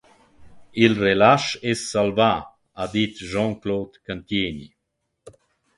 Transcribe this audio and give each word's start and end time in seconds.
«Il 0.83 0.93
relasch 1.03 1.51
es 1.71 1.79
salvà», 1.91 2.31
ha 2.79 2.85
dit 2.95 3.13
Jean-Claude 3.35 3.97
Cantieni. 4.09 4.67